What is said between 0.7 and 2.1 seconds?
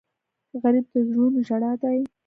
د زړونو ژړا دی